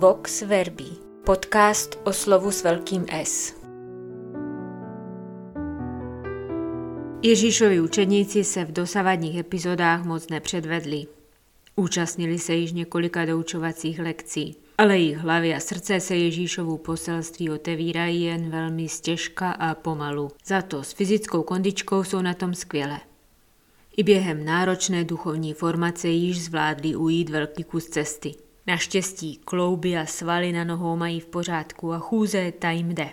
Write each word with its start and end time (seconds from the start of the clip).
Vox 0.00 0.42
Verbi, 0.42 0.84
podcast 1.24 1.98
o 2.04 2.12
slovu 2.12 2.50
s 2.50 2.64
velkým 2.64 3.06
S. 3.10 3.54
Ježíšovi 7.22 7.80
učeníci 7.80 8.44
se 8.44 8.64
v 8.64 8.72
dosavadních 8.72 9.38
epizodách 9.38 10.04
moc 10.04 10.28
nepředvedli. 10.28 11.06
Účastnili 11.76 12.38
se 12.38 12.54
již 12.54 12.72
několika 12.72 13.24
doučovacích 13.24 13.98
lekcí, 13.98 14.56
ale 14.78 14.98
jejich 14.98 15.18
hlavy 15.18 15.54
a 15.54 15.60
srdce 15.60 16.00
se 16.00 16.16
Ježíšovu 16.16 16.78
poselství 16.78 17.50
otevírají 17.50 18.22
jen 18.22 18.50
velmi 18.50 18.88
stěžka 18.88 19.50
a 19.50 19.74
pomalu. 19.74 20.30
Za 20.46 20.62
to 20.62 20.82
s 20.82 20.92
fyzickou 20.92 21.42
kondičkou 21.42 22.04
jsou 22.04 22.22
na 22.22 22.34
tom 22.34 22.54
skvěle. 22.54 23.00
I 23.96 24.02
během 24.02 24.44
náročné 24.44 25.04
duchovní 25.04 25.54
formace 25.54 26.08
již 26.08 26.44
zvládli 26.44 26.96
ujít 26.96 27.30
velký 27.30 27.64
kus 27.64 27.88
cesty. 27.88 28.34
Naštěstí 28.70 29.40
klouby 29.44 29.98
a 29.98 30.06
svaly 30.06 30.52
na 30.52 30.64
nohou 30.64 30.96
mají 30.96 31.20
v 31.20 31.26
pořádku 31.26 31.92
a 31.92 31.98
chůze 31.98 32.52
ta 32.58 32.70
jim 32.70 32.88
jde. 32.88 33.08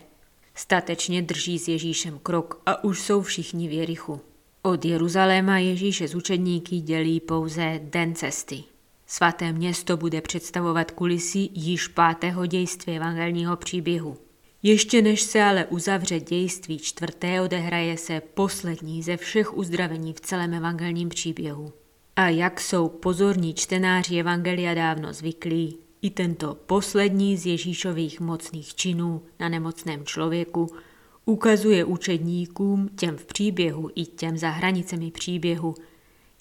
Statečně 0.55 1.21
drží 1.21 1.59
s 1.59 1.67
Ježíšem 1.67 2.19
krok 2.23 2.61
a 2.65 2.83
už 2.83 3.01
jsou 3.01 3.21
všichni 3.21 3.67
v 3.67 3.71
Jerichu. 3.71 4.21
Od 4.61 4.85
Jeruzaléma 4.85 5.57
Ježíše 5.57 6.07
z 6.07 6.15
učedníky 6.15 6.79
dělí 6.79 7.19
pouze 7.19 7.79
den 7.83 8.15
cesty. 8.15 8.63
Svaté 9.05 9.53
město 9.53 9.97
bude 9.97 10.21
představovat 10.21 10.91
kulisy 10.91 11.49
již 11.53 11.87
pátého 11.87 12.45
dějství 12.45 12.95
evangelního 12.95 13.55
příběhu. 13.55 14.17
Ještě 14.63 15.01
než 15.01 15.21
se 15.21 15.43
ale 15.43 15.65
uzavře 15.65 16.19
dějství 16.19 16.79
čtvrté, 16.79 17.41
odehraje 17.41 17.97
se 17.97 18.21
poslední 18.33 19.03
ze 19.03 19.17
všech 19.17 19.57
uzdravení 19.57 20.13
v 20.13 20.21
celém 20.21 20.53
evangelním 20.53 21.09
příběhu. 21.09 21.73
A 22.17 22.29
jak 22.29 22.61
jsou 22.61 22.89
pozorní 22.89 23.53
čtenáři 23.53 24.19
Evangelia 24.19 24.73
dávno 24.73 25.13
zvyklí, 25.13 25.77
i 26.01 26.09
tento 26.09 26.55
poslední 26.55 27.37
z 27.37 27.45
Ježíšových 27.45 28.19
mocných 28.19 28.75
činů 28.75 29.21
na 29.39 29.49
nemocném 29.49 30.05
člověku 30.05 30.67
ukazuje 31.25 31.85
učedníkům, 31.85 32.89
těm 32.95 33.17
v 33.17 33.25
příběhu 33.25 33.89
i 33.95 34.05
těm 34.05 34.37
za 34.37 34.49
hranicemi 34.49 35.11
příběhu, 35.11 35.75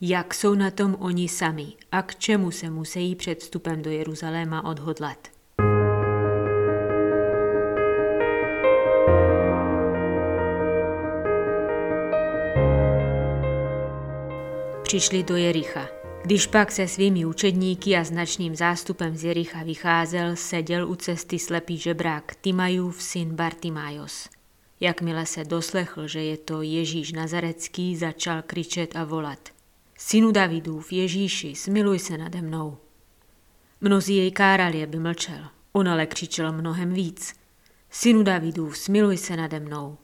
jak 0.00 0.34
jsou 0.34 0.54
na 0.54 0.70
tom 0.70 0.96
oni 0.98 1.28
sami 1.28 1.66
a 1.92 2.02
k 2.02 2.16
čemu 2.16 2.50
se 2.50 2.70
musí 2.70 3.14
před 3.14 3.38
vstupem 3.40 3.82
do 3.82 3.90
Jeruzaléma 3.90 4.64
odhodlat. 4.64 5.35
Přišli 14.86 15.22
do 15.22 15.36
Jericha. 15.36 15.88
Když 16.24 16.46
pak 16.46 16.72
se 16.72 16.88
svými 16.88 17.26
učedníky 17.26 17.96
a 17.96 18.04
značným 18.04 18.56
zástupem 18.56 19.16
z 19.16 19.24
Jericha 19.24 19.62
vycházel, 19.62 20.36
seděl 20.36 20.88
u 20.88 20.94
cesty 20.94 21.38
slepý 21.38 21.78
žebrák 21.78 22.34
Timajův 22.40 23.02
syn 23.02 23.34
Bartimajos. 23.36 24.28
Jakmile 24.80 25.26
se 25.26 25.44
doslechl, 25.44 26.08
že 26.08 26.22
je 26.22 26.36
to 26.36 26.62
Ježíš 26.62 27.12
Nazarecký, 27.12 27.96
začal 27.96 28.42
křičet 28.42 28.96
a 28.96 29.04
volat. 29.04 29.48
Synu 29.98 30.32
Davidův, 30.32 30.92
Ježíši, 30.92 31.54
smiluj 31.54 31.98
se 31.98 32.18
nade 32.18 32.42
mnou. 32.42 32.78
Mnozí 33.80 34.16
jej 34.16 34.30
kárali, 34.30 34.82
aby 34.82 34.98
mlčel. 34.98 35.48
On 35.72 35.88
ale 35.88 36.06
křičel 36.06 36.52
mnohem 36.52 36.92
víc. 36.92 37.34
Synu 37.90 38.22
Davidův, 38.22 38.78
smiluj 38.78 39.16
se 39.16 39.36
nade 39.36 39.60
mnou. 39.60 39.98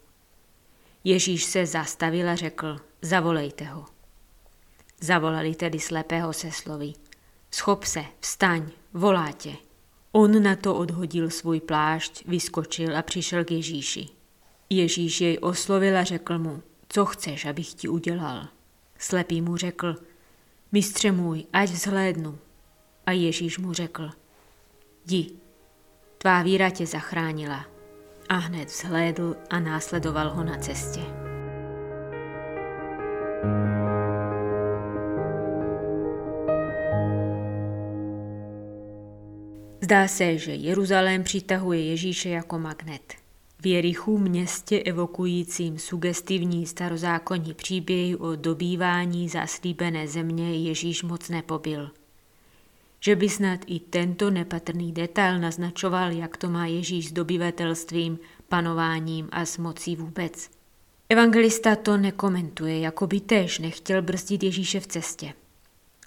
Ježíš 1.04 1.44
se 1.44 1.66
zastavil 1.66 2.28
a 2.30 2.34
řekl, 2.34 2.76
zavolejte 3.02 3.64
ho. 3.64 3.84
Zavolali 5.02 5.54
tedy 5.54 5.80
slepého 5.80 6.32
se 6.32 6.50
slovy. 6.50 6.92
Schop 7.50 7.84
se, 7.84 8.04
vstaň, 8.20 8.70
volá 8.94 9.32
tě. 9.32 9.56
On 10.12 10.42
na 10.42 10.56
to 10.56 10.74
odhodil 10.74 11.30
svůj 11.30 11.60
plášť, 11.60 12.24
vyskočil 12.26 12.96
a 12.96 13.02
přišel 13.02 13.44
k 13.44 13.50
Ježíši. 13.50 14.08
Ježíš 14.70 15.20
jej 15.20 15.38
oslovil 15.40 15.98
a 15.98 16.04
řekl 16.04 16.38
mu, 16.38 16.62
co 16.88 17.04
chceš, 17.04 17.44
abych 17.44 17.74
ti 17.74 17.88
udělal. 17.88 18.48
Slepý 18.98 19.40
mu 19.40 19.56
řekl, 19.56 19.96
mistře 20.72 21.12
můj, 21.12 21.46
ať 21.52 21.70
vzhlédnu. 21.70 22.38
A 23.06 23.12
Ježíš 23.12 23.58
mu 23.58 23.72
řekl, 23.72 24.10
jdi, 25.06 25.30
tvá 26.18 26.42
víra 26.42 26.70
tě 26.70 26.86
zachránila. 26.86 27.66
A 28.28 28.34
hned 28.34 28.68
vzhlédl 28.68 29.36
a 29.50 29.60
následoval 29.60 30.30
ho 30.30 30.44
na 30.44 30.58
cestě. 30.58 31.02
Zdá 39.92 40.08
se, 40.08 40.38
že 40.38 40.54
Jeruzalém 40.54 41.24
přitahuje 41.24 41.84
Ježíše 41.84 42.28
jako 42.28 42.58
magnet. 42.58 43.14
V 43.60 43.66
Jerichu 43.66 44.18
městě 44.18 44.78
evokujícím 44.78 45.78
sugestivní 45.78 46.66
starozákonní 46.66 47.54
příběhy 47.54 48.16
o 48.16 48.36
dobývání 48.36 49.28
zaslíbené 49.28 50.08
země 50.08 50.56
Ježíš 50.56 51.02
moc 51.02 51.28
nepobil. 51.28 51.90
Že 53.00 53.16
by 53.16 53.28
snad 53.28 53.60
i 53.66 53.80
tento 53.80 54.30
nepatrný 54.30 54.92
detail 54.92 55.40
naznačoval, 55.40 56.12
jak 56.12 56.36
to 56.36 56.50
má 56.50 56.66
Ježíš 56.66 57.08
s 57.08 57.12
dobyvatelstvím, 57.12 58.18
panováním 58.48 59.28
a 59.32 59.44
s 59.44 59.58
mocí 59.58 59.96
vůbec. 59.96 60.50
Evangelista 61.08 61.76
to 61.76 61.96
nekomentuje, 61.96 62.78
jako 62.78 63.06
by 63.06 63.20
též 63.20 63.58
nechtěl 63.58 64.02
brzdit 64.02 64.42
Ježíše 64.42 64.80
v 64.80 64.86
cestě. 64.86 65.34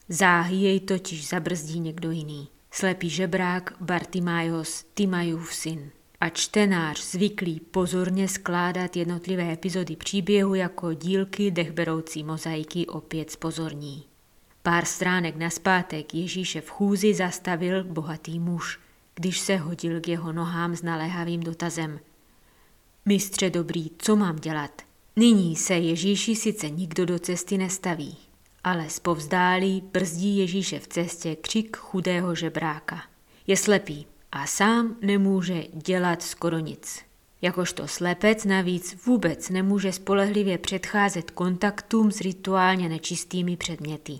Záhy 0.09 0.55
jej 0.55 0.79
totiž 0.79 1.27
zabrzdí 1.27 1.79
někdo 1.79 2.11
jiný 2.11 2.47
slepý 2.75 3.09
žebrák 3.09 3.73
Bartimájos 3.81 4.85
Timajův 4.93 5.53
syn. 5.53 5.91
A 6.21 6.29
čtenář 6.29 7.03
zvyklý 7.03 7.59
pozorně 7.59 8.27
skládat 8.27 8.95
jednotlivé 8.95 9.53
epizody 9.53 9.95
příběhu 9.95 10.55
jako 10.55 10.93
dílky 10.93 11.51
dechberoucí 11.51 12.23
mozaiky 12.23 12.87
opět 12.87 13.31
spozorní. 13.31 14.03
Pár 14.61 14.85
stránek 14.85 15.35
naspátek 15.35 16.13
Ježíše 16.13 16.61
v 16.61 16.69
chůzi 16.69 17.13
zastavil 17.13 17.83
bohatý 17.83 18.39
muž, 18.39 18.79
když 19.15 19.39
se 19.39 19.57
hodil 19.57 20.01
k 20.01 20.07
jeho 20.07 20.33
nohám 20.33 20.75
s 20.75 20.81
naléhavým 20.81 21.39
dotazem. 21.39 21.99
Mistře 23.05 23.49
dobrý, 23.49 23.91
co 23.97 24.15
mám 24.15 24.35
dělat? 24.35 24.81
Nyní 25.15 25.55
se 25.55 25.73
Ježíši 25.73 26.35
sice 26.35 26.69
nikdo 26.69 27.05
do 27.05 27.19
cesty 27.19 27.57
nestaví, 27.57 28.17
ale 28.65 28.89
zpovzdálí 28.89 29.81
brzdí 29.91 30.37
Ježíše 30.37 30.79
v 30.79 30.87
cestě 30.87 31.35
křik 31.35 31.77
chudého 31.77 32.35
žebráka. 32.35 33.03
Je 33.47 33.57
slepý 33.57 34.07
a 34.31 34.45
sám 34.47 34.95
nemůže 35.01 35.63
dělat 35.73 36.21
skoro 36.21 36.59
nic. 36.59 37.01
Jakožto 37.41 37.87
slepec 37.87 38.45
navíc 38.45 39.05
vůbec 39.05 39.49
nemůže 39.49 39.91
spolehlivě 39.91 40.57
předcházet 40.57 41.31
kontaktům 41.31 42.11
s 42.11 42.21
rituálně 42.21 42.89
nečistými 42.89 43.57
předměty. 43.57 44.19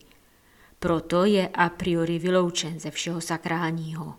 Proto 0.79 1.25
je 1.25 1.47
a 1.47 1.69
priori 1.69 2.19
vyloučen 2.19 2.79
ze 2.79 2.91
všeho 2.91 3.21
sakrálního. 3.21 4.15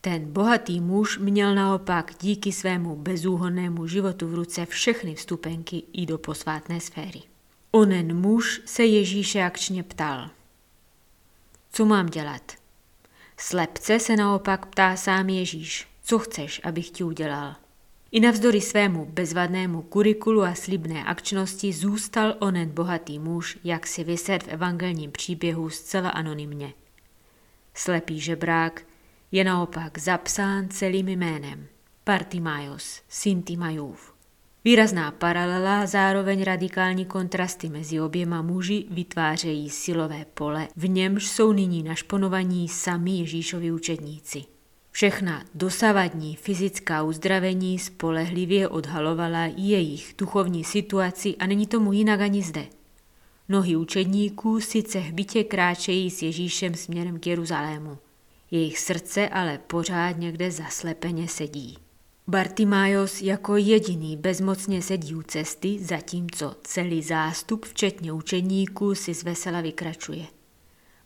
Ten 0.00 0.32
bohatý 0.32 0.80
muž 0.80 1.18
měl 1.18 1.54
naopak 1.54 2.14
díky 2.20 2.52
svému 2.52 2.96
bezúhonnému 2.96 3.86
životu 3.86 4.28
v 4.28 4.34
ruce 4.34 4.66
všechny 4.66 5.14
vstupenky 5.14 5.82
i 5.92 6.06
do 6.06 6.18
posvátné 6.18 6.80
sféry. 6.80 7.22
Onen 7.78 8.20
muž 8.20 8.60
se 8.64 8.84
Ježíše 8.84 9.42
akčně 9.42 9.82
ptal. 9.82 10.30
Co 11.72 11.84
mám 11.84 12.06
dělat? 12.06 12.52
Slepce 13.36 13.98
se 13.98 14.16
naopak 14.16 14.66
ptá 14.66 14.96
sám 14.96 15.28
Ježíš. 15.28 15.88
Co 16.02 16.18
chceš, 16.18 16.60
abych 16.64 16.90
ti 16.90 17.04
udělal? 17.04 17.54
I 18.10 18.20
navzdory 18.20 18.60
svému 18.60 19.04
bezvadnému 19.04 19.82
kurikulu 19.82 20.42
a 20.42 20.54
slibné 20.54 21.04
akčnosti 21.04 21.72
zůstal 21.72 22.34
onen 22.38 22.70
bohatý 22.70 23.18
muž, 23.18 23.58
jak 23.64 23.86
si 23.86 24.04
vyset 24.04 24.42
v 24.42 24.48
evangelním 24.48 25.12
příběhu 25.12 25.70
zcela 25.70 26.10
anonymně. 26.10 26.72
Slepý 27.74 28.20
žebrák 28.20 28.82
je 29.32 29.44
naopak 29.44 29.98
zapsán 29.98 30.68
celým 30.68 31.08
jménem. 31.08 31.66
Partimaios, 32.04 33.02
syn 33.08 33.42
Timajův. 33.42 34.17
Výrazná 34.68 35.10
paralela, 35.10 35.86
zároveň 35.86 36.42
radikální 36.42 37.04
kontrasty 37.04 37.68
mezi 37.68 38.00
oběma 38.00 38.42
muži 38.42 38.84
vytvářejí 38.90 39.70
silové 39.70 40.24
pole, 40.34 40.68
v 40.76 40.88
němž 40.88 41.26
jsou 41.26 41.52
nyní 41.52 41.82
našponovaní 41.82 42.68
sami 42.68 43.10
Ježíšovi 43.10 43.72
učedníci. 43.72 44.44
Všechna 44.90 45.44
dosavadní 45.54 46.36
fyzická 46.36 47.02
uzdravení 47.02 47.78
spolehlivě 47.78 48.68
odhalovala 48.68 49.44
jejich 49.56 50.14
duchovní 50.18 50.64
situaci 50.64 51.36
a 51.36 51.46
není 51.46 51.66
tomu 51.66 51.92
jinak 51.92 52.20
ani 52.20 52.42
zde. 52.42 52.66
Nohy 53.48 53.76
učedníků 53.76 54.60
sice 54.60 54.98
hbitě 54.98 55.44
kráčejí 55.44 56.10
s 56.10 56.22
Ježíšem 56.22 56.74
směrem 56.74 57.18
k 57.18 57.26
Jeruzalému. 57.26 57.98
Jejich 58.50 58.78
srdce 58.78 59.28
ale 59.28 59.58
pořád 59.66 60.18
někde 60.18 60.50
zaslepeně 60.50 61.28
sedí. 61.28 61.87
Bartimájos 62.30 63.22
jako 63.22 63.56
jediný 63.56 64.16
bezmocně 64.16 64.82
sedí 64.82 65.14
u 65.14 65.22
cesty, 65.22 65.78
zatímco 65.78 66.56
celý 66.64 67.02
zástup, 67.02 67.64
včetně 67.64 68.12
učeníků, 68.12 68.94
si 68.94 69.14
zvesela 69.14 69.60
vykračuje. 69.60 70.26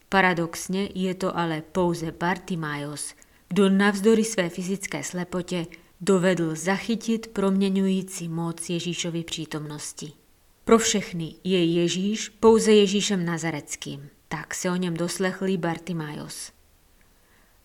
Paradoxně 0.08 0.88
je 0.94 1.14
to 1.14 1.38
ale 1.38 1.62
pouze 1.72 2.12
Bartimájos, 2.12 3.14
kdo 3.48 3.68
navzdory 3.68 4.24
své 4.24 4.48
fyzické 4.48 5.04
slepotě 5.04 5.66
dovedl 6.00 6.54
zachytit 6.54 7.26
proměňující 7.26 8.28
moc 8.28 8.70
Ježíšovy 8.70 9.24
přítomnosti. 9.24 10.12
Pro 10.64 10.78
všechny 10.78 11.34
je 11.44 11.64
Ježíš 11.64 12.28
pouze 12.28 12.72
Ježíšem 12.72 13.24
Nazareckým, 13.24 14.08
tak 14.28 14.54
se 14.54 14.70
o 14.70 14.76
něm 14.76 14.94
doslechlý 14.94 15.56
Bartimajos. 15.56 16.52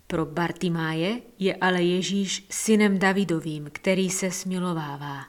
Pro 0.10 0.26
Bartimáje 0.26 1.22
je 1.40 1.56
ale 1.56 1.84
Ježíš 1.84 2.46
synem 2.50 3.00
Davidovým, 3.00 3.70
který 3.72 4.10
se 4.10 4.32
smilovává. 4.32 5.26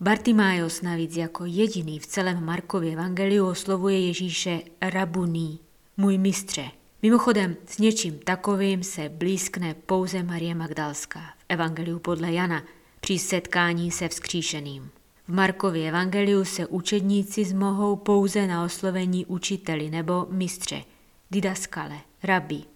Bartimájos 0.00 0.82
navíc 0.82 1.16
jako 1.16 1.44
jediný 1.44 1.98
v 1.98 2.06
celém 2.06 2.44
Markově 2.44 2.92
evangeliu 2.92 3.46
oslovuje 3.46 4.06
Ježíše 4.06 4.60
rabuní, 4.80 5.60
můj 5.96 6.18
mistře. 6.18 6.70
Mimochodem, 7.02 7.56
s 7.66 7.78
něčím 7.78 8.18
takovým 8.18 8.82
se 8.82 9.08
blízkne 9.08 9.74
pouze 9.74 10.22
Marie 10.22 10.54
Magdalská 10.54 11.20
v 11.20 11.44
Evangeliu 11.48 11.98
podle 11.98 12.32
Jana 12.32 12.62
při 13.00 13.18
setkání 13.18 13.90
se 13.90 14.08
vzkříšeným. 14.08 14.90
V 15.28 15.34
Markově 15.34 15.88
evangeliu 15.88 16.44
se 16.44 16.66
učedníci 16.66 17.44
zmohou 17.44 17.96
pouze 17.96 18.46
na 18.46 18.64
oslovení 18.64 19.26
učiteli 19.26 19.90
nebo 19.90 20.26
mistře, 20.30 20.84
didaskale, 21.30 21.98
rabi. 22.22 22.71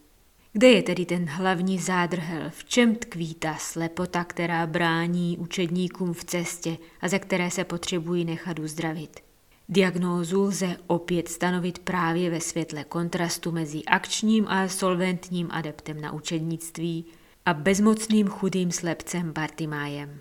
Kde 0.57 0.69
je 0.69 0.83
tedy 0.83 1.07
ten 1.07 1.25
hlavní 1.25 1.79
zádrhel, 1.79 2.51
v 2.51 2.65
čem 2.65 2.95
tkví 2.95 3.35
ta 3.35 3.55
slepota, 3.55 4.25
která 4.25 4.67
brání 4.67 5.39
učedníkům 5.39 6.13
v 6.13 6.25
cestě 6.25 6.79
a 7.01 7.09
ze 7.09 7.19
které 7.19 7.51
se 7.51 7.65
potřebují 7.65 8.25
nechat 8.25 8.59
uzdravit? 8.59 9.21
Diagnózu 9.69 10.43
lze 10.43 10.77
opět 10.87 11.29
stanovit 11.29 11.79
právě 11.79 12.31
ve 12.31 12.41
světle 12.41 12.85
kontrastu 12.85 13.53
mezi 13.53 13.85
akčním 13.85 14.49
a 14.49 14.69
solventním 14.69 15.49
adeptem 15.51 16.01
na 16.01 16.13
učednictví 16.13 17.05
a 17.47 17.55
bezmocným 17.55 18.29
chudým 18.29 18.73
slepcem 18.73 19.33
Bartimájem. 19.33 20.19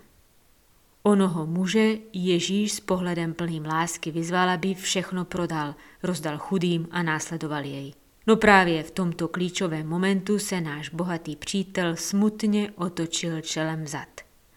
Onoho 1.02 1.46
muže 1.46 1.94
Ježíš 2.12 2.72
s 2.72 2.80
pohledem 2.80 3.34
plným 3.34 3.66
lásky 3.66 4.10
vyzval, 4.10 4.50
aby 4.50 4.74
všechno 4.74 5.24
prodal, 5.24 5.74
rozdal 6.02 6.38
chudým 6.38 6.88
a 6.90 7.02
následoval 7.02 7.64
jej. 7.64 7.92
No 8.26 8.36
právě 8.36 8.82
v 8.82 8.90
tomto 8.90 9.28
klíčovém 9.28 9.86
momentu 9.88 10.38
se 10.38 10.60
náš 10.60 10.88
bohatý 10.88 11.36
přítel 11.36 11.96
smutně 11.96 12.72
otočil 12.76 13.40
čelem 13.40 13.86
zad. 13.86 14.08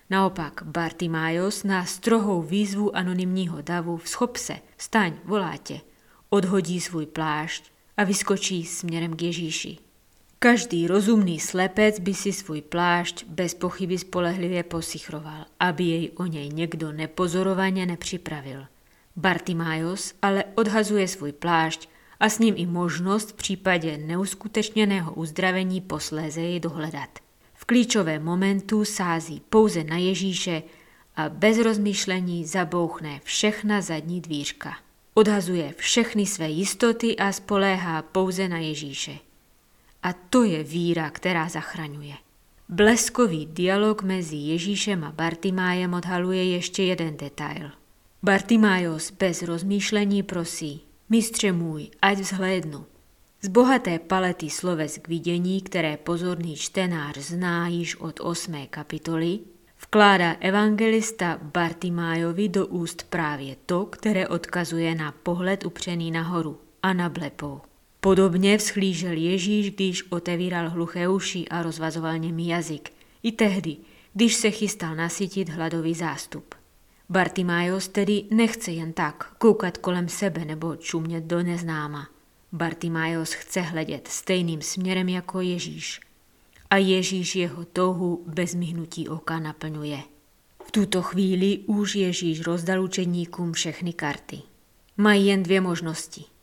Naopak 0.10 0.62
Bartimájos 0.64 1.64
na 1.64 1.86
strohou 1.86 2.42
výzvu 2.42 2.96
anonymního 2.96 3.62
davu 3.62 3.98
vzchop 3.98 4.38
se, 4.38 4.56
staň, 4.78 5.14
volá 5.24 5.58
tě, 5.58 5.82
odhodí 6.30 6.82
svůj 6.82 7.06
plášť 7.06 7.72
a 7.98 8.04
vyskočí 8.04 8.66
směrem 8.66 9.16
k 9.16 9.22
Ježíši. 9.22 9.78
Každý 10.40 10.88
rozumný 10.88 11.40
slepec 11.40 12.00
by 12.00 12.14
si 12.14 12.34
svůj 12.34 12.62
plášť 12.62 13.26
bez 13.28 13.54
pochyby 13.54 13.98
spolehlivě 13.98 14.64
posichroval, 14.64 15.46
aby 15.60 15.84
jej 15.84 16.12
o 16.16 16.26
něj 16.26 16.50
někdo 16.50 16.92
nepozorovaně 16.92 17.86
nepřipravil. 17.86 18.66
Bartimájos 19.16 20.14
ale 20.22 20.44
odhazuje 20.56 21.08
svůj 21.08 21.32
plášť 21.32 21.90
a 22.20 22.30
s 22.30 22.40
ním 22.40 22.54
i 22.58 22.66
možnost 22.66 23.30
v 23.30 23.34
případě 23.34 23.98
neuskutečněného 23.98 25.14
uzdravení 25.14 25.82
posléze 25.82 26.42
jej 26.42 26.60
dohledat. 26.60 27.10
V 27.54 27.66
klíčovém 27.66 28.24
momentu 28.24 28.86
sází 28.86 29.42
pouze 29.50 29.84
na 29.84 29.98
Ježíše 29.98 30.64
a 31.16 31.30
bez 31.30 31.58
rozmýšlení 31.58 32.46
zabouchne 32.46 33.22
všechna 33.24 33.82
zadní 33.82 34.22
dvířka. 34.22 34.78
Odhazuje 35.14 35.74
všechny 35.78 36.26
své 36.26 36.50
jistoty 36.50 37.18
a 37.18 37.32
spoléhá 37.32 38.02
pouze 38.02 38.48
na 38.48 38.58
Ježíše. 38.58 39.18
A 40.04 40.14
to 40.14 40.44
je 40.44 40.64
víra, 40.64 41.10
která 41.10 41.50
zachraňuje. 41.50 42.14
Bleskový 42.70 43.46
dialog 43.46 44.04
mezi 44.04 44.36
Ježíšem 44.36 45.04
a 45.04 45.12
Bartimájem 45.12 45.94
odhaluje 45.94 46.44
ještě 46.44 46.84
jeden 46.84 47.18
detail. 47.18 47.72
Bartimájos 48.24 49.12
bez 49.12 49.42
rozmýšlení 49.42 50.24
prosí, 50.24 50.82
mistře 51.10 51.52
můj, 51.52 51.90
ať 52.02 52.18
vzhlédnu. 52.18 52.86
Z 53.42 53.48
bohaté 53.48 54.00
palety 54.00 54.50
sloves 54.50 54.98
k 54.98 55.08
vidění, 55.08 55.62
které 55.62 55.98
pozorný 55.98 56.56
čtenář 56.56 57.18
zná 57.18 57.68
již 57.68 57.96
od 57.96 58.20
osmé 58.20 58.68
kapitoly, 58.68 59.40
vkládá 59.82 60.36
evangelista 60.40 61.40
Bartimájovi 61.42 62.50
do 62.50 62.68
úst 62.68 63.04
právě 63.10 63.56
to, 63.66 63.86
které 63.86 64.28
odkazuje 64.28 64.96
na 64.96 65.12
pohled 65.12 65.66
upřený 65.66 66.12
nahoru 66.12 66.60
a 66.84 66.94
na 66.94 67.10
blepou. 67.10 67.62
Podobně 68.00 68.58
vzchlížel 68.58 69.14
Ježíš, 69.14 69.72
když 69.72 70.12
otevíral 70.12 70.70
hluché 70.70 71.08
uši 71.08 71.48
a 71.48 71.62
rozvazoval 71.62 72.18
němý 72.18 72.48
jazyk. 72.48 72.92
I 73.24 73.32
tehdy, 73.32 73.78
když 74.14 74.36
se 74.36 74.52
chystal 74.52 74.96
nasytit 74.96 75.50
hladový 75.50 75.94
zástup. 75.94 76.56
Bartimájos 77.10 77.88
tedy 77.88 78.24
nechce 78.32 78.72
jen 78.72 78.94
tak 78.94 79.36
koukat 79.38 79.78
kolem 79.78 80.10
sebe 80.10 80.46
nebo 80.46 80.76
čumět 80.76 81.24
do 81.24 81.44
neznáma. 81.44 82.10
Bartimájos 82.52 83.34
chce 83.34 83.62
hledět 83.62 84.08
stejným 84.08 84.62
směrem 84.62 85.10
jako 85.10 85.42
Ježíš. 85.42 86.00
A 86.70 86.78
Ježíš 86.78 87.36
jeho 87.36 87.66
touhu 87.66 88.24
bez 88.28 88.56
myhnutí 88.56 89.10
oka 89.10 89.40
naplňuje. 89.40 90.00
V 90.64 90.72
tuto 90.72 91.02
chvíli 91.02 91.58
už 91.58 91.96
Ježíš 91.96 92.42
rozdal 92.42 92.84
učedníkům 92.84 93.54
všechny 93.54 93.94
karty. 93.94 94.42
Mají 94.98 95.28
jen 95.28 95.44
dvě 95.44 95.62
možnosti– 95.62 96.24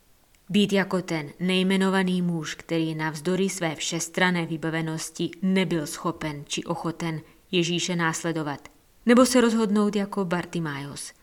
být 0.49 0.73
jako 0.73 1.01
ten 1.01 1.29
nejmenovaný 1.39 2.21
muž, 2.21 2.55
který 2.55 2.95
navzdory 2.95 3.49
své 3.49 3.75
všestrané 3.75 4.45
vybavenosti 4.45 5.31
nebyl 5.41 5.87
schopen 5.87 6.43
či 6.47 6.63
ochoten 6.63 7.21
Ježíše 7.51 7.95
následovat, 7.95 8.67
nebo 9.07 9.25
se 9.25 9.41
rozhodnout 9.41 9.95
jako 9.95 10.25
Bartimájos 10.25 11.13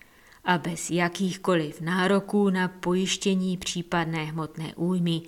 a 0.44 0.58
bez 0.58 0.90
jakýchkoliv 0.90 1.80
nároků 1.80 2.50
na 2.50 2.68
pojištění 2.68 3.56
případné 3.56 4.24
hmotné 4.24 4.72
újmy 4.76 5.22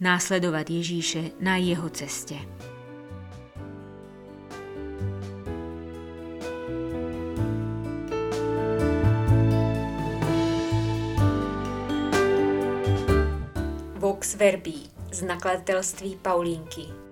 následovat 0.00 0.70
Ježíše 0.70 1.30
na 1.40 1.56
jeho 1.56 1.90
cestě. 1.90 2.38
Vox 13.94 14.34
Verbi 14.34 14.74
z 15.12 15.22
nakladatelství 15.22 16.18
Paulínky 16.22 17.09